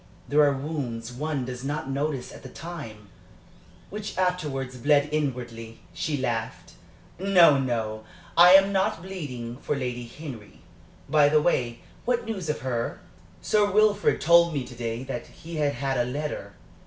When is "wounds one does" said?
0.57-1.63